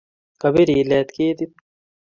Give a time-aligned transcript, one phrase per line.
[0.41, 1.55] Ko bir ilet ketit